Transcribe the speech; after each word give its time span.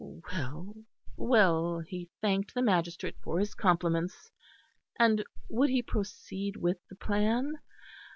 Well, 0.03 0.73
well, 1.15 1.79
he 1.87 2.09
thanked 2.21 2.55
the 2.55 2.63
magistrate 2.63 3.17
for 3.23 3.37
his 3.37 3.53
compliments, 3.53 4.31
and 4.97 5.23
would 5.47 5.69
he 5.69 5.83
proceed 5.83 6.55
with 6.55 6.79
the 6.89 6.95
plan? 6.95 7.59